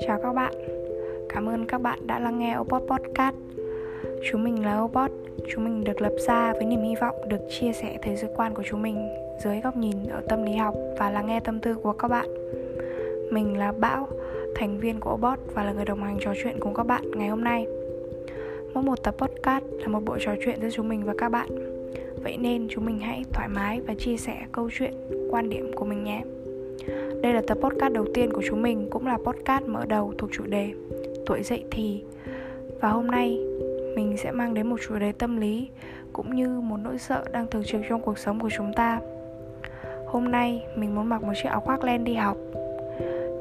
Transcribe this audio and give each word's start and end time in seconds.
Chào 0.00 0.20
các 0.22 0.32
bạn, 0.32 0.52
cảm 1.28 1.48
ơn 1.48 1.66
các 1.66 1.78
bạn 1.82 2.06
đã 2.06 2.18
lắng 2.18 2.38
nghe 2.38 2.56
Obot 2.58 2.82
Podcast. 2.82 3.36
Chúng 4.30 4.44
mình 4.44 4.64
là 4.64 4.80
Obot, 4.80 5.10
chúng 5.48 5.64
mình 5.64 5.84
được 5.84 6.00
lập 6.00 6.12
ra 6.26 6.52
với 6.52 6.64
niềm 6.64 6.82
hy 6.82 6.94
vọng 7.00 7.28
được 7.28 7.40
chia 7.48 7.72
sẻ 7.72 7.98
thế 8.02 8.16
giới 8.16 8.30
quan 8.36 8.54
của 8.54 8.62
chúng 8.66 8.82
mình 8.82 9.08
dưới 9.44 9.60
góc 9.60 9.76
nhìn 9.76 9.96
ở 10.10 10.22
tâm 10.28 10.42
lý 10.42 10.52
học 10.56 10.74
và 10.98 11.10
lắng 11.10 11.26
nghe 11.26 11.40
tâm 11.40 11.60
tư 11.60 11.74
của 11.74 11.92
các 11.92 12.08
bạn. 12.08 12.26
Mình 13.30 13.58
là 13.58 13.72
Bão, 13.72 14.08
thành 14.54 14.78
viên 14.78 15.00
của 15.00 15.12
Obot 15.14 15.38
và 15.54 15.64
là 15.64 15.72
người 15.72 15.84
đồng 15.84 16.02
hành 16.02 16.18
trò 16.20 16.32
chuyện 16.42 16.56
cùng 16.60 16.74
các 16.74 16.86
bạn 16.86 17.10
ngày 17.10 17.28
hôm 17.28 17.44
nay. 17.44 17.66
Mỗi 18.74 18.84
một 18.84 19.02
tập 19.02 19.14
podcast 19.18 19.64
là 19.78 19.88
một 19.88 20.00
buổi 20.04 20.18
trò 20.20 20.32
chuyện 20.44 20.60
giữa 20.62 20.70
chúng 20.72 20.88
mình 20.88 21.04
và 21.04 21.14
các 21.18 21.28
bạn. 21.28 21.73
Vậy 22.24 22.36
nên 22.36 22.66
chúng 22.70 22.84
mình 22.84 22.98
hãy 22.98 23.24
thoải 23.32 23.48
mái 23.48 23.80
và 23.80 23.94
chia 23.94 24.16
sẻ 24.16 24.36
câu 24.52 24.70
chuyện, 24.72 24.94
quan 25.30 25.50
điểm 25.50 25.72
của 25.74 25.84
mình 25.84 26.04
nhé. 26.04 26.22
Đây 27.22 27.32
là 27.32 27.42
tập 27.46 27.58
podcast 27.62 27.92
đầu 27.92 28.04
tiên 28.14 28.32
của 28.32 28.42
chúng 28.48 28.62
mình 28.62 28.88
Cũng 28.90 29.06
là 29.06 29.18
podcast 29.24 29.64
mở 29.64 29.84
đầu 29.86 30.14
thuộc 30.18 30.30
chủ 30.32 30.44
đề 30.46 30.72
Tuổi 31.26 31.42
dậy 31.42 31.64
thì. 31.70 32.02
Và 32.80 32.88
hôm 32.88 33.06
nay 33.06 33.38
mình 33.96 34.16
sẽ 34.16 34.30
mang 34.30 34.54
đến 34.54 34.66
một 34.66 34.76
chủ 34.88 34.98
đề 34.98 35.12
tâm 35.12 35.36
lý 35.40 35.68
Cũng 36.12 36.36
như 36.36 36.48
một 36.48 36.76
nỗi 36.84 36.98
sợ 36.98 37.24
đang 37.32 37.46
thường 37.46 37.62
trực 37.64 37.80
trong 37.88 38.00
cuộc 38.00 38.18
sống 38.18 38.40
của 38.40 38.50
chúng 38.56 38.72
ta. 38.72 39.00
Hôm 40.06 40.30
nay 40.30 40.62
mình 40.76 40.94
muốn 40.94 41.08
mặc 41.08 41.22
một 41.22 41.32
chiếc 41.42 41.48
áo 41.48 41.60
khoác 41.60 41.84
len 41.84 42.04
đi 42.04 42.14
học. 42.14 42.36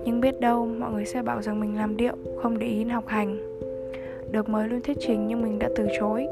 Nhưng 0.06 0.22
biết 0.22 0.40
đâu 0.40 0.66
mọi 0.66 0.92
người 0.92 1.06
sẽ 1.06 1.22
bảo 1.22 1.42
rằng 1.42 1.60
mình 1.60 1.78
làm 1.78 1.98
điệu 1.98 2.16
Không 2.42 2.60
để 2.60 2.68
ý 2.68 2.84
học 2.84 3.08
hành. 3.08 3.38
Được 4.32 4.50
mời 4.50 4.68
luôn 4.68 4.82
thuyết 4.82 4.98
trình 5.00 5.28
nhưng 5.28 5.42
mình 5.42 5.60
đã 5.60 5.70
từ 5.76 5.88
chối. 6.00 6.28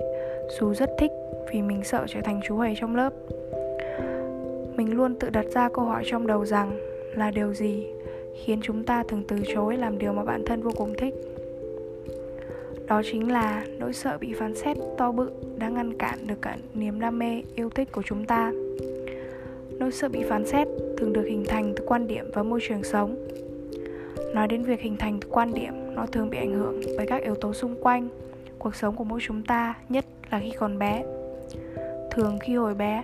Dù 0.60 0.74
rất 0.74 0.90
thích 0.98 1.12
vì 1.54 1.62
mình 1.62 1.84
sợ 1.84 2.06
trở 2.08 2.22
thành 2.22 2.40
chú 2.48 2.58
hề 2.58 2.74
trong 2.80 2.96
lớp. 2.96 3.14
Mình 4.76 4.98
luôn 4.98 5.16
tự 5.20 5.30
đặt 5.30 5.46
ra 5.46 5.70
câu 5.70 5.86
hỏi 5.86 6.04
trong 6.06 6.28
đầu 6.28 6.46
rằng 6.46 6.92
Là 7.16 7.32
điều 7.32 7.54
gì 7.54 7.86
khiến 8.46 8.60
chúng 8.64 8.84
ta 8.84 9.04
thường 9.04 9.24
từ 9.28 9.40
chối 9.54 9.78
làm 9.78 9.98
điều 9.98 10.14
mà 10.14 10.24
bản 10.24 10.46
thân 10.46 10.62
vô 10.62 10.72
cùng 10.78 10.94
thích. 10.98 11.14
Đó 12.88 13.02
chính 13.12 13.32
là 13.32 13.66
nỗi 13.80 13.94
sợ 13.94 14.18
bị 14.18 14.34
phán 14.34 14.56
xét, 14.56 14.78
to 14.98 15.12
bự 15.12 15.32
đã 15.58 15.70
ngăn 15.70 15.98
cản 15.98 16.28
được 16.28 16.42
cả 16.42 16.58
niềm 16.74 17.00
đam 17.00 17.20
mê, 17.20 17.44
yêu 17.56 17.70
thích 17.70 17.92
của 17.92 18.02
chúng 18.06 18.26
ta. 18.26 18.52
Nỗi 19.80 19.92
sợ 19.92 20.10
bị 20.10 20.24
phán 20.24 20.46
xét 20.46 20.68
thường 20.98 21.14
được 21.14 21.26
hình 21.30 21.46
thành 21.48 21.74
từ 21.76 21.84
quan 21.88 22.08
điểm 22.08 22.26
và 22.34 22.44
môi 22.44 22.60
trường 22.68 22.84
sống. 22.84 23.28
Nói 24.36 24.48
đến 24.48 24.64
việc 24.64 24.82
hình 24.82 24.98
thành 24.98 25.20
từ 25.20 25.28
quan 25.32 25.54
điểm, 25.54 25.74
nó 25.96 26.06
thường 26.06 26.30
bị 26.30 26.38
ảnh 26.38 26.54
hưởng 26.54 26.82
bởi 26.98 27.08
các 27.08 27.24
yếu 27.24 27.36
tố 27.36 27.54
xung 27.54 27.76
quanh, 27.82 28.08
cuộc 28.60 28.76
sống 28.76 28.96
của 28.96 29.04
mỗi 29.04 29.20
chúng 29.24 29.44
ta, 29.44 29.76
nhất 29.90 30.06
là 30.32 30.40
khi 30.40 30.52
còn 30.52 30.80
bé. 30.80 31.04
Thường 32.12 32.40
khi 32.40 32.56
hồi 32.56 32.76
bé, 32.76 33.04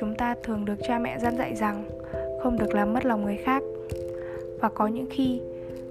chúng 0.00 0.14
ta 0.14 0.34
thường 0.42 0.64
được 0.64 0.76
cha 0.88 0.98
mẹ 0.98 1.18
dặn 1.18 1.36
dạy 1.38 1.54
rằng 1.56 1.84
không 2.42 2.58
được 2.58 2.74
làm 2.74 2.92
mất 2.92 3.04
lòng 3.04 3.24
người 3.24 3.36
khác. 3.36 3.62
Và 4.60 4.68
có 4.68 4.86
những 4.86 5.06
khi, 5.10 5.40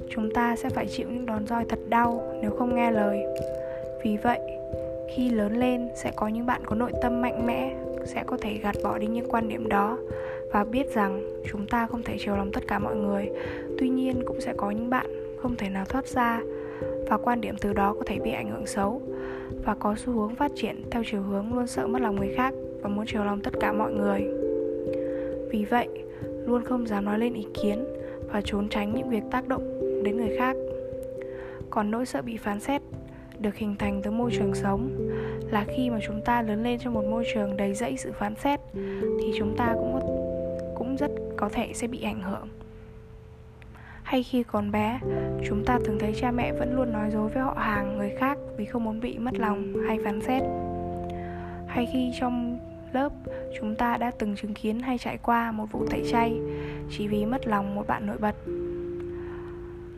chúng 0.10 0.34
ta 0.34 0.56
sẽ 0.56 0.70
phải 0.70 0.88
chịu 0.88 1.08
những 1.10 1.26
đòn 1.26 1.48
roi 1.48 1.66
thật 1.66 1.80
đau 1.90 2.34
nếu 2.42 2.52
không 2.52 2.76
nghe 2.76 2.92
lời. 2.92 3.24
Vì 4.04 4.18
vậy, 4.18 4.40
khi 5.16 5.30
lớn 5.30 5.60
lên 5.60 5.90
sẽ 5.96 6.12
có 6.16 6.28
những 6.28 6.46
bạn 6.46 6.62
có 6.66 6.76
nội 6.76 6.92
tâm 7.02 7.22
mạnh 7.22 7.46
mẽ, 7.46 7.76
sẽ 8.06 8.24
có 8.28 8.38
thể 8.42 8.54
gạt 8.54 8.76
bỏ 8.84 8.98
đi 8.98 9.08
những 9.08 9.30
quan 9.30 9.50
điểm 9.50 9.70
đó 9.70 9.98
và 10.52 10.64
biết 10.64 10.94
rằng 10.94 11.22
chúng 11.52 11.68
ta 11.68 11.88
không 11.88 12.04
thể 12.04 12.18
chiều 12.20 12.36
lòng 12.36 12.52
tất 12.52 12.64
cả 12.68 12.80
mọi 12.80 12.96
người. 12.96 13.30
Tuy 13.80 13.90
nhiên, 13.90 14.24
cũng 14.26 14.42
sẽ 14.42 14.54
có 14.58 14.72
những 14.72 14.90
bạn 14.90 15.06
không 15.42 15.56
thể 15.56 15.70
nào 15.70 15.86
thoát 15.86 16.08
ra 16.08 16.42
và 17.10 17.18
quan 17.18 17.42
điểm 17.42 17.56
từ 17.62 17.74
đó 17.74 17.94
có 17.94 18.04
thể 18.06 18.20
bị 18.20 18.32
ảnh 18.32 18.50
hưởng 18.50 18.68
xấu 18.68 19.02
và 19.66 19.76
có 19.76 19.96
xu 19.98 20.14
hướng 20.14 20.36
phát 20.36 20.52
triển 20.56 20.84
theo 20.92 21.04
chiều 21.06 21.22
hướng 21.22 21.54
luôn 21.54 21.68
sợ 21.68 21.88
mất 21.88 22.02
lòng 22.02 22.16
người 22.16 22.34
khác 22.36 22.54
và 22.82 22.90
muốn 22.90 23.06
chiều 23.08 23.24
lòng 23.24 23.42
tất 23.42 23.54
cả 23.60 23.74
mọi 23.74 23.94
người. 23.94 24.24
Vì 25.52 25.66
vậy, 25.66 25.88
luôn 26.46 26.64
không 26.64 26.88
dám 26.88 27.06
nói 27.06 27.20
lên 27.20 27.34
ý 27.34 27.46
kiến 27.62 27.86
và 28.32 28.42
trốn 28.42 28.70
tránh 28.70 28.94
những 28.96 29.10
việc 29.10 29.24
tác 29.32 29.48
động 29.48 29.80
đến 30.04 30.18
người 30.18 30.38
khác. 30.38 30.56
Còn 31.70 31.92
nỗi 31.92 32.06
sợ 32.06 32.22
bị 32.22 32.38
phán 32.38 32.60
xét 32.60 32.82
được 33.40 33.56
hình 33.56 33.76
thành 33.80 34.02
từ 34.04 34.12
môi 34.12 34.32
trường 34.32 34.56
sống 34.56 35.10
là 35.52 35.66
khi 35.68 35.90
mà 35.90 36.00
chúng 36.08 36.22
ta 36.26 36.42
lớn 36.42 36.64
lên 36.64 36.80
trong 36.80 36.94
một 36.94 37.06
môi 37.06 37.24
trường 37.34 37.58
đầy 37.58 37.74
dẫy 37.74 37.98
sự 37.98 38.12
phán 38.12 38.36
xét 38.36 38.60
thì 39.20 39.34
chúng 39.38 39.56
ta 39.58 39.74
cũng 39.74 40.00
cũng 40.76 40.96
rất 40.98 41.12
có 41.38 41.50
thể 41.50 41.72
sẽ 41.74 41.88
bị 41.88 42.04
ảnh 42.04 42.22
hưởng 42.22 42.48
hay 44.14 44.24
khi 44.24 44.44
còn 44.44 44.72
bé, 44.72 45.00
chúng 45.46 45.64
ta 45.66 45.80
thường 45.86 46.00
thấy 46.00 46.14
cha 46.22 46.32
mẹ 46.32 46.52
vẫn 46.52 46.76
luôn 46.76 46.94
nói 46.94 47.10
dối 47.12 47.30
với 47.30 47.44
họ 47.44 47.54
hàng, 47.58 47.98
người 47.98 48.12
khác 48.20 48.38
vì 48.58 48.66
không 48.66 48.84
muốn 48.84 49.00
bị 49.00 49.18
mất 49.18 49.34
lòng 49.40 49.74
hay 49.88 50.00
phán 50.04 50.22
xét. 50.22 50.44
Hay 51.68 51.88
khi 51.94 52.12
trong 52.20 52.60
lớp, 52.92 53.10
chúng 53.60 53.76
ta 53.76 53.98
đã 53.98 54.12
từng 54.20 54.36
chứng 54.36 54.54
kiến 54.54 54.80
hay 54.80 54.98
trải 54.98 55.18
qua 55.18 55.52
một 55.52 55.66
vụ 55.72 55.86
tẩy 55.86 56.04
chay 56.12 56.40
chỉ 56.90 57.08
vì 57.08 57.26
mất 57.26 57.48
lòng 57.48 57.76
một 57.76 57.88
bạn 57.88 58.06
nổi 58.06 58.18
bật. 58.18 58.36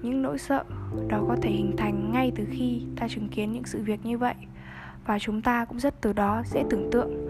Những 0.01 0.21
nỗi 0.21 0.37
sợ 0.37 0.63
đó 1.07 1.23
có 1.27 1.35
thể 1.41 1.49
hình 1.49 1.77
thành 1.77 2.11
ngay 2.13 2.31
từ 2.35 2.43
khi 2.51 2.81
ta 2.99 3.07
chứng 3.07 3.29
kiến 3.29 3.51
những 3.51 3.65
sự 3.65 3.79
việc 3.83 3.99
như 4.05 4.17
vậy, 4.17 4.35
và 5.05 5.19
chúng 5.19 5.41
ta 5.41 5.65
cũng 5.65 5.79
rất 5.79 6.01
từ 6.01 6.13
đó 6.13 6.43
dễ 6.45 6.63
tưởng 6.69 6.89
tượng 6.91 7.27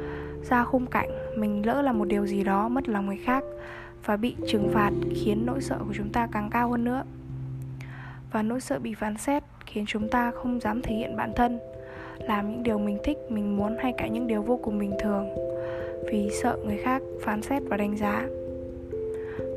ra 0.49 0.63
khung 0.63 0.85
cảnh 0.85 1.09
mình 1.37 1.65
lỡ 1.65 1.81
là 1.81 1.91
một 1.91 2.05
điều 2.05 2.25
gì 2.25 2.43
đó 2.43 2.67
mất 2.67 2.89
lòng 2.89 3.05
người 3.05 3.19
khác 3.25 3.43
và 4.05 4.17
bị 4.17 4.35
trừng 4.47 4.69
phạt 4.73 4.91
khiến 5.15 5.45
nỗi 5.45 5.61
sợ 5.61 5.77
của 5.79 5.93
chúng 5.93 6.09
ta 6.09 6.27
càng 6.31 6.49
cao 6.51 6.69
hơn 6.69 6.83
nữa. 6.83 7.03
Và 8.31 8.41
nỗi 8.41 8.61
sợ 8.61 8.79
bị 8.79 8.93
phán 8.93 9.17
xét 9.17 9.43
khiến 9.65 9.85
chúng 9.87 10.09
ta 10.09 10.31
không 10.31 10.59
dám 10.59 10.81
thể 10.81 10.95
hiện 10.95 11.15
bản 11.15 11.31
thân, 11.35 11.59
làm 12.19 12.51
những 12.51 12.63
điều 12.63 12.77
mình 12.77 12.97
thích, 13.03 13.17
mình 13.29 13.57
muốn 13.57 13.77
hay 13.79 13.93
cả 13.97 14.07
những 14.07 14.27
điều 14.27 14.41
vô 14.41 14.59
cùng 14.63 14.79
bình 14.79 14.93
thường 14.99 15.29
vì 16.11 16.29
sợ 16.41 16.57
người 16.65 16.77
khác 16.77 17.01
phán 17.21 17.41
xét 17.41 17.63
và 17.65 17.77
đánh 17.77 17.97
giá. 17.97 18.27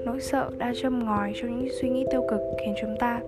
Nỗi 0.04 0.20
sợ 0.20 0.50
đã 0.59 0.72
châm 0.82 1.04
ngòi 1.04 1.32
cho 1.34 1.48
những 1.48 1.69
suy 1.80 1.88
nghĩ 1.88 2.04
tiêu 2.10 2.26
cực 2.30 2.41
khiến 2.60 2.75
chúng 2.80 2.97
ta 3.00 3.20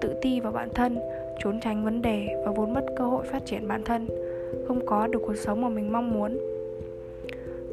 tự 0.00 0.14
ti 0.22 0.40
vào 0.40 0.52
bản 0.52 0.68
thân, 0.74 0.98
trốn 1.44 1.60
tránh 1.60 1.84
vấn 1.84 2.02
đề 2.02 2.42
và 2.46 2.52
vốn 2.52 2.74
mất 2.74 2.86
cơ 2.96 3.04
hội 3.04 3.24
phát 3.24 3.46
triển 3.46 3.68
bản 3.68 3.82
thân, 3.84 4.08
không 4.68 4.86
có 4.86 5.06
được 5.06 5.22
cuộc 5.26 5.36
sống 5.36 5.60
mà 5.60 5.68
mình 5.68 5.92
mong 5.92 6.10
muốn. 6.14 6.38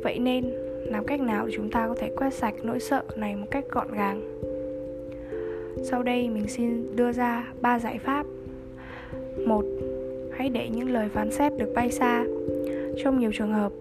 Vậy 0.04 0.20
nên 0.20 0.67
làm 0.92 1.06
cách 1.06 1.20
nào 1.20 1.46
để 1.48 1.54
chúng 1.56 1.72
ta 1.72 1.88
có 1.88 1.96
thể 2.00 2.12
quét 2.18 2.34
sạch 2.34 2.54
nỗi 2.64 2.80
sợ 2.80 3.04
này 3.16 3.36
một 3.36 3.48
cách 3.52 3.66
gọn 3.72 3.92
gàng? 3.92 4.22
Sau 5.84 6.04
đây 6.04 6.30
mình 6.30 6.48
xin 6.48 6.96
đưa 6.96 7.12
ra 7.12 7.48
ba 7.62 7.80
giải 7.80 8.00
pháp. 8.00 8.26
Một, 9.46 9.66
hãy 10.38 10.50
để 10.50 10.70
những 10.70 10.90
lời 10.90 11.10
phán 11.10 11.32
xét 11.32 11.52
được 11.58 11.72
bay 11.76 11.92
xa. 11.92 12.26
Trong 13.04 13.20
nhiều 13.20 13.32
trường 13.34 13.54
hợp, 13.54 13.72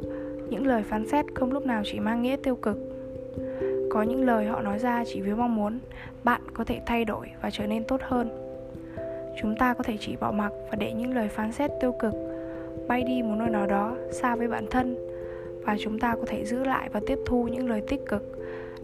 những 0.51 0.67
lời 0.67 0.83
phán 0.83 1.07
xét 1.09 1.25
không 1.35 1.53
lúc 1.53 1.67
nào 1.67 1.83
chỉ 1.85 2.01
mang 2.01 2.23
nghĩa 2.23 2.37
tiêu 2.43 2.57
cực. 2.57 2.79
Có 3.91 4.03
những 4.03 4.27
lời 4.27 4.47
họ 4.47 4.61
nói 4.61 4.79
ra 4.79 5.05
chỉ 5.07 5.21
với 5.21 5.35
mong 5.35 5.57
muốn 5.57 5.79
bạn 6.25 6.41
có 6.55 6.65
thể 6.65 6.81
thay 6.87 7.05
đổi 7.05 7.27
và 7.43 7.51
trở 7.51 7.67
nên 7.67 7.85
tốt 7.85 8.01
hơn. 8.03 8.29
Chúng 9.41 9.57
ta 9.57 9.75
có 9.75 9.83
thể 9.83 9.97
chỉ 10.01 10.17
bỏ 10.21 10.31
mặc 10.31 10.53
và 10.71 10.77
để 10.79 10.93
những 10.93 11.15
lời 11.15 11.29
phán 11.29 11.53
xét 11.53 11.71
tiêu 11.81 11.93
cực 11.93 12.15
bay 12.89 13.03
đi 13.03 13.23
một 13.23 13.35
nơi 13.39 13.51
nào 13.51 13.67
đó 13.67 13.97
xa 14.11 14.37
với 14.37 14.49
bản 14.49 14.67
thân 14.71 15.16
và 15.67 15.77
chúng 15.79 15.99
ta 15.99 16.15
có 16.15 16.23
thể 16.27 16.45
giữ 16.45 16.65
lại 16.65 16.89
và 16.93 17.01
tiếp 17.07 17.19
thu 17.27 17.49
những 17.49 17.69
lời 17.69 17.83
tích 17.89 18.01
cực 18.09 18.23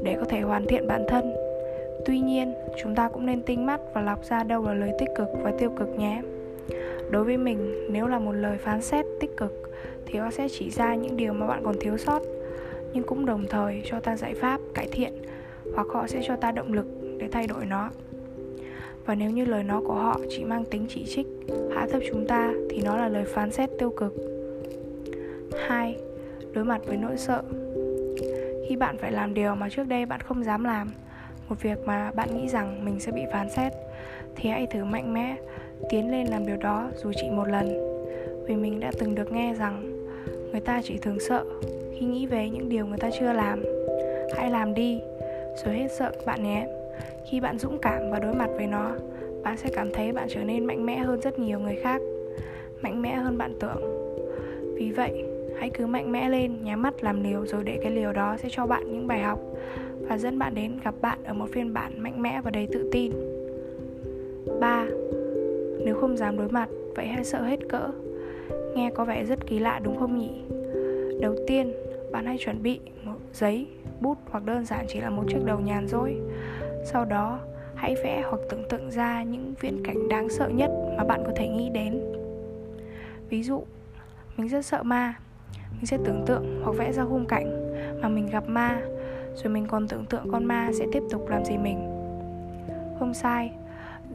để 0.03 0.16
có 0.20 0.25
thể 0.25 0.41
hoàn 0.41 0.66
thiện 0.66 0.87
bản 0.87 1.04
thân. 1.09 1.32
Tuy 2.06 2.20
nhiên, 2.20 2.54
chúng 2.82 2.94
ta 2.94 3.09
cũng 3.09 3.26
nên 3.26 3.43
tinh 3.43 3.66
mắt 3.66 3.81
và 3.94 4.00
lọc 4.00 4.25
ra 4.25 4.44
đâu 4.44 4.65
là 4.65 4.75
lời 4.75 4.91
tích 4.98 5.09
cực 5.16 5.28
và 5.43 5.53
tiêu 5.59 5.70
cực 5.78 5.88
nhé. 5.98 6.22
Đối 7.10 7.25
với 7.25 7.37
mình, 7.37 7.87
nếu 7.91 8.06
là 8.06 8.19
một 8.19 8.32
lời 8.32 8.59
phán 8.59 8.82
xét 8.82 9.06
tích 9.20 9.37
cực 9.37 9.72
thì 10.06 10.19
nó 10.19 10.31
sẽ 10.31 10.48
chỉ 10.48 10.70
ra 10.70 10.94
những 10.94 11.16
điều 11.16 11.32
mà 11.32 11.47
bạn 11.47 11.62
còn 11.65 11.76
thiếu 11.81 11.97
sót, 11.97 12.22
nhưng 12.93 13.04
cũng 13.04 13.26
đồng 13.26 13.47
thời 13.50 13.82
cho 13.84 14.00
ta 14.00 14.16
giải 14.16 14.34
pháp, 14.34 14.60
cải 14.75 14.88
thiện 14.93 15.12
hoặc 15.75 15.87
họ 15.91 16.06
sẽ 16.06 16.20
cho 16.26 16.37
ta 16.37 16.53
động 16.53 16.72
lực 16.72 16.87
để 17.19 17.28
thay 17.32 17.47
đổi 17.47 17.66
nó. 17.66 17.91
Và 19.06 19.14
nếu 19.14 19.31
như 19.31 19.44
lời 19.44 19.64
nói 19.64 19.82
của 19.87 19.94
họ 19.94 20.20
chỉ 20.28 20.44
mang 20.44 20.64
tính 20.64 20.87
chỉ 20.88 21.04
trích, 21.06 21.26
hạ 21.75 21.87
thấp 21.91 22.03
chúng 22.10 22.26
ta 22.26 22.53
thì 22.70 22.82
nó 22.84 22.97
là 22.97 23.09
lời 23.09 23.25
phán 23.25 23.50
xét 23.50 23.70
tiêu 23.78 23.91
cực. 23.91 24.14
2. 25.69 25.97
Đối 26.54 26.64
mặt 26.64 26.80
với 26.86 26.96
nỗi 26.96 27.16
sợ. 27.16 27.42
Khi 28.68 28.76
bạn 28.76 28.98
phải 28.98 29.12
làm 29.12 29.34
điều 29.34 29.54
mà 29.54 29.68
trước 29.68 29.88
đây 29.88 30.06
bạn 30.06 30.20
không 30.20 30.44
dám 30.44 30.64
làm, 30.64 30.93
Một 31.49 31.62
việc 31.62 31.78
mà 31.87 32.10
bạn 32.10 32.28
nghĩ 32.37 32.49
rằng 32.49 32.84
mình 32.84 33.00
sẽ 33.00 33.12
bị 33.12 33.22
phán 33.32 33.50
xét, 33.50 33.72
Thì 34.37 34.50
hãy 34.50 34.66
thử 34.66 34.84
mạnh 34.84 35.14
mẽ 35.14 35.37
Tiến 35.90 36.10
lên 36.10 36.26
làm 36.26 36.46
điều 36.46 36.56
đó 36.56 36.90
dù 37.02 37.12
chỉ 37.16 37.31
một 37.31 37.49
lần. 37.49 37.96
Vì 38.46 38.56
mình 38.56 38.81
đã 38.81 38.90
từng 38.99 39.14
được 39.14 39.32
nghe 39.32 39.54
rằng 39.54 40.04
Người 40.52 40.60
ta 40.60 40.81
chỉ 40.84 40.99
thường 40.99 41.20
sợ 41.20 41.44
Khi 41.99 42.06
nghĩ 42.06 42.26
về 42.26 42.50
những 42.50 42.69
điều 42.69 42.87
người 42.87 42.98
ta 42.98 43.10
chưa 43.20 43.32
làm. 43.32 43.62
Hãy 44.37 44.50
làm 44.50 44.75
đi, 44.75 45.00
Rồi 45.64 45.75
hết 45.75 45.88
sợ 45.98 46.12
bạn 46.26 46.43
nhé. 46.43 46.66
Khi 47.31 47.40
bạn 47.40 47.58
dũng 47.58 47.78
cảm 47.82 48.10
và 48.10 48.19
đối 48.19 48.34
mặt 48.34 48.50
với 48.56 48.66
nó, 48.66 48.90
bạn 49.43 49.56
sẽ 49.56 49.70
cảm 49.75 49.90
thấy 49.93 50.12
bạn 50.12 50.26
trở 50.31 50.44
nên 50.44 50.64
mạnh 50.64 50.87
mẽ 50.87 50.96
hơn 50.96 51.20
rất 51.20 51.38
nhiều 51.38 51.58
người 51.58 51.76
khác, 51.82 52.02
mạnh 52.82 53.02
mẽ 53.02 53.14
hơn 53.14 53.38
bạn 53.38 53.55
tưởng. 53.60 53.82
Vì 54.76 54.90
vậy 54.90 55.25
hãy 55.58 55.70
cứ 55.70 55.87
mạnh 55.87 56.12
mẽ 56.12 56.28
lên 56.28 56.64
nhắm 56.64 56.82
mắt 56.82 57.04
làm 57.04 57.22
liều 57.22 57.46
rồi 57.46 57.64
để 57.64 57.78
cái 57.82 57.93
liều 57.93 58.12
đó 58.12 58.37
sẽ 58.37 58.49
cho 58.52 58.66
bạn 58.66 58.93
những 58.93 59.06
bài 59.06 59.20
học 59.20 59.40
và 60.00 60.19
dẫn 60.19 60.38
bạn 60.38 60.54
đến 60.54 60.72
gặp 60.84 60.94
bạn 61.00 61.25
ở 61.25 61.34
một 61.34 61.46
phiên 61.52 61.75
bản 61.75 62.02
mạnh 62.02 62.22
mẽ 62.22 62.40
và 62.44 62.50
đầy 62.50 62.69
tự 62.72 62.88
tin 62.93 63.12
3. 64.60 64.87
Nếu 65.84 65.96
không 66.00 66.16
dám 66.16 66.37
đối 66.37 66.49
mặt, 66.49 66.69
vậy 66.96 67.06
hãy 67.06 67.25
sợ 67.25 67.43
hết 67.43 67.69
cỡ 67.69 67.90
Nghe 68.75 68.90
có 68.90 69.04
vẻ 69.04 69.25
rất 69.25 69.46
kỳ 69.46 69.58
lạ 69.58 69.81
đúng 69.82 69.99
không 69.99 70.19
nhỉ? 70.19 70.31
Đầu 71.20 71.37
tiên, 71.46 71.72
bạn 72.12 72.26
hãy 72.26 72.37
chuẩn 72.40 72.62
bị 72.62 72.81
một 73.05 73.19
giấy, 73.32 73.66
bút 74.00 74.19
hoặc 74.31 74.44
đơn 74.44 74.64
giản 74.64 74.87
chỉ 74.88 75.00
là 75.00 75.10
một 75.10 75.25
chiếc 75.28 75.44
đầu 75.44 75.60
nhàn 75.60 75.88
rỗi. 75.88 76.16
Sau 76.84 77.05
đó, 77.05 77.38
hãy 77.75 77.94
vẽ 78.05 78.22
hoặc 78.28 78.40
tưởng 78.50 78.69
tượng 78.69 78.90
ra 78.90 79.22
những 79.22 79.55
viễn 79.60 79.82
cảnh 79.84 80.08
đáng 80.08 80.28
sợ 80.28 80.48
nhất 80.48 80.70
mà 80.98 81.05
bạn 81.05 81.22
có 81.26 81.32
thể 81.37 81.48
nghĩ 81.48 81.70
đến. 81.70 82.00
Ví 83.28 83.43
dụ, 83.43 83.64
mình 84.37 84.48
rất 84.48 84.66
sợ 84.66 84.82
ma, 84.82 85.14
mình 85.72 85.87
sẽ 85.87 85.99
tưởng 86.04 86.25
tượng 86.26 86.60
hoặc 86.64 86.76
vẽ 86.76 86.93
ra 86.93 87.04
khung 87.04 87.26
cảnh 87.26 87.72
mà 88.02 88.08
mình 88.08 88.26
gặp 88.31 88.49
ma, 88.49 88.81
rồi 89.34 89.52
mình 89.52 89.66
còn 89.66 89.88
tưởng 89.88 90.06
tượng 90.06 90.31
con 90.32 90.44
ma 90.44 90.70
sẽ 90.78 90.87
tiếp 90.93 91.02
tục 91.10 91.28
làm 91.28 91.44
gì 91.44 91.58
mình. 91.58 91.78
Không 92.99 93.14
sai, 93.14 93.52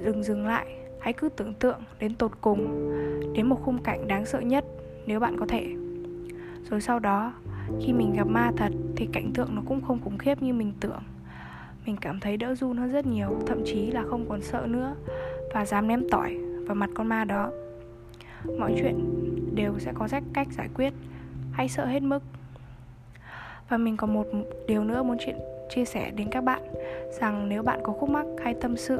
đừng 0.03 0.23
dừng 0.23 0.47
lại, 0.47 0.65
hãy 0.99 1.13
cứ 1.13 1.29
tưởng 1.29 1.53
tượng 1.53 1.79
đến 1.99 2.15
tột 2.15 2.31
cùng, 2.41 2.93
đến 3.33 3.47
một 3.47 3.59
khung 3.63 3.83
cảnh 3.83 4.07
đáng 4.07 4.25
sợ 4.25 4.39
nhất 4.39 4.65
nếu 5.05 5.19
bạn 5.19 5.37
có 5.39 5.45
thể. 5.45 5.67
Rồi 6.69 6.81
sau 6.81 6.99
đó, 6.99 7.33
khi 7.81 7.93
mình 7.93 8.13
gặp 8.13 8.27
ma 8.27 8.51
thật 8.57 8.71
thì 8.95 9.07
cảnh 9.13 9.31
tượng 9.33 9.55
nó 9.55 9.61
cũng 9.65 9.81
không 9.81 9.99
khủng 10.03 10.17
khiếp 10.17 10.41
như 10.41 10.53
mình 10.53 10.73
tưởng 10.79 11.01
mình 11.85 11.97
cảm 12.01 12.19
thấy 12.19 12.37
đỡ 12.37 12.55
run 12.55 12.77
hơn 12.77 12.91
rất 12.91 13.05
nhiều 13.07 13.39
thậm 13.47 13.61
chí 13.65 13.91
là 13.91 14.03
không 14.09 14.25
còn 14.29 14.41
sợ 14.41 14.65
nữa 14.69 14.95
và 15.53 15.65
dám 15.65 15.87
ném 15.87 16.09
tỏi 16.09 16.37
vào 16.65 16.75
mặt 16.75 16.89
con 16.95 17.07
ma 17.07 17.23
đó 17.23 17.51
mọi 18.59 18.75
chuyện 18.79 18.99
đều 19.55 19.79
sẽ 19.79 19.91
có 19.95 20.07
cách 20.33 20.47
giải 20.51 20.69
quyết 20.75 20.93
hãy 21.57 21.69
sợ 21.69 21.85
hết 21.85 22.01
mức. 22.03 22.19
Và 23.69 23.77
mình 23.77 23.97
còn 23.97 24.13
một 24.13 24.27
điều 24.67 24.83
nữa 24.83 25.03
muốn 25.03 25.17
chuyện, 25.19 25.35
chia 25.69 25.85
sẻ 25.85 26.11
đến 26.15 26.27
các 26.31 26.41
bạn, 26.41 26.61
rằng 27.19 27.49
nếu 27.49 27.63
bạn 27.63 27.79
có 27.83 27.93
khúc 27.93 28.09
mắc 28.09 28.25
hay 28.43 28.53
tâm 28.53 28.77
sự, 28.77 28.99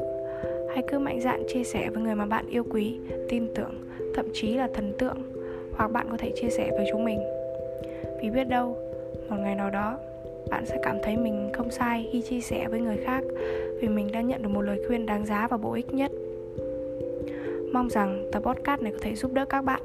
hãy 0.74 0.84
cứ 0.88 0.98
mạnh 0.98 1.20
dạn 1.20 1.42
chia 1.48 1.64
sẻ 1.64 1.90
với 1.90 2.02
người 2.02 2.14
mà 2.14 2.26
bạn 2.26 2.46
yêu 2.46 2.64
quý, 2.70 2.98
tin 3.28 3.48
tưởng, 3.54 3.90
thậm 4.14 4.26
chí 4.32 4.54
là 4.54 4.68
thần 4.74 4.92
tượng, 4.98 5.16
hoặc 5.76 5.92
bạn 5.92 6.06
có 6.10 6.16
thể 6.16 6.32
chia 6.36 6.48
sẻ 6.50 6.70
với 6.70 6.86
chúng 6.92 7.04
mình. 7.04 7.20
Vì 8.22 8.30
biết 8.30 8.44
đâu, 8.44 8.76
một 9.28 9.36
ngày 9.36 9.54
nào 9.54 9.70
đó, 9.70 9.98
bạn 10.50 10.66
sẽ 10.66 10.78
cảm 10.82 10.96
thấy 11.02 11.16
mình 11.16 11.50
không 11.54 11.70
sai 11.70 12.08
khi 12.12 12.22
chia 12.22 12.40
sẻ 12.40 12.68
với 12.68 12.80
người 12.80 12.96
khác 12.96 13.24
vì 13.80 13.88
mình 13.88 14.12
đã 14.12 14.20
nhận 14.20 14.42
được 14.42 14.48
một 14.48 14.62
lời 14.62 14.82
khuyên 14.86 15.06
đáng 15.06 15.26
giá 15.26 15.48
và 15.50 15.56
bổ 15.56 15.72
ích 15.72 15.94
nhất. 15.94 16.10
Mong 17.72 17.90
rằng 17.90 18.28
tập 18.32 18.40
podcast 18.40 18.82
này 18.82 18.92
có 18.92 18.98
thể 19.02 19.14
giúp 19.14 19.32
đỡ 19.32 19.44
các 19.44 19.62
bạn 19.62 19.82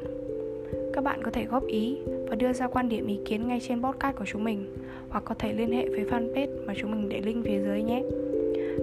các 0.94 1.04
bạn 1.04 1.24
có 1.24 1.32
thể 1.32 1.46
góp 1.46 1.66
ý 1.68 1.98
và 2.30 2.36
đưa 2.36 2.54
ra 2.54 2.68
quan 2.68 2.90
điểm 2.90 3.08
ý 3.08 3.20
kiến 3.26 3.48
ngay 3.48 3.60
trên 3.60 3.84
podcast 3.84 4.18
của 4.18 4.26
chúng 4.26 4.44
mình, 4.44 4.66
hoặc 5.10 5.24
có 5.26 5.36
thể 5.40 5.54
liên 5.54 5.72
hệ 5.72 5.90
với 5.90 6.06
fanpage 6.06 6.66
mà 6.68 6.74
chúng 6.78 6.92
mình 6.92 7.10
để 7.10 7.22
link 7.22 7.46
phía 7.46 7.60
dưới 7.60 7.84
nhé. 7.84 8.04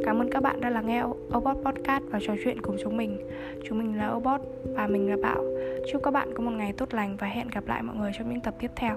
Cảm 0.04 0.18
ơn 0.18 0.30
các 0.30 0.42
bạn 0.42 0.60
đã 0.60 0.70
lắng 0.70 0.86
nghe 0.86 1.02
Obot 1.36 1.56
Podcast 1.64 2.04
và 2.10 2.18
trò 2.22 2.34
chuyện 2.44 2.62
cùng 2.62 2.76
chúng 2.82 2.96
mình. 2.96 3.18
Chúng 3.64 3.78
mình 3.78 3.98
là 3.98 4.12
Obot 4.12 4.40
và 4.64 4.86
mình 4.86 5.10
là 5.10 5.16
Bảo. 5.22 5.44
Chúc 5.92 6.02
các 6.02 6.10
bạn 6.10 6.34
có 6.34 6.42
một 6.42 6.50
ngày 6.50 6.72
tốt 6.72 6.94
lành 6.94 7.16
và 7.20 7.26
hẹn 7.26 7.48
gặp 7.54 7.66
lại 7.66 7.82
mọi 7.82 7.96
người 7.96 8.10
trong 8.18 8.30
những 8.30 8.40
tập 8.40 8.54
tiếp 8.58 8.70
theo. 8.76 8.96